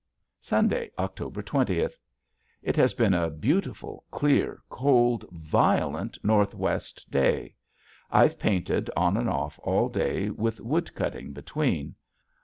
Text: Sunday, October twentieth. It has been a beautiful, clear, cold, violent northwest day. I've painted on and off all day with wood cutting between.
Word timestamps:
Sunday, 0.41 0.89
October 0.97 1.43
twentieth. 1.43 1.95
It 2.63 2.75
has 2.75 2.95
been 2.95 3.13
a 3.13 3.29
beautiful, 3.29 4.03
clear, 4.09 4.59
cold, 4.67 5.25
violent 5.29 6.17
northwest 6.23 7.11
day. 7.11 7.53
I've 8.09 8.39
painted 8.39 8.89
on 8.97 9.15
and 9.15 9.29
off 9.29 9.59
all 9.61 9.89
day 9.89 10.31
with 10.31 10.59
wood 10.59 10.95
cutting 10.95 11.33
between. 11.33 11.93